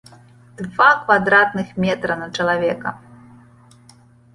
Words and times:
Два 0.71 0.87
квадратных 1.03 1.77
метра 1.85 2.13
на 2.25 2.31
чалавека! 2.35 2.99